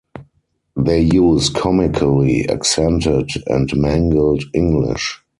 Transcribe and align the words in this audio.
They 0.75 1.01
use 1.01 1.49
comically 1.51 2.49
accented 2.49 3.29
and 3.45 3.69
mangled 3.77 4.43
English. 4.51 5.21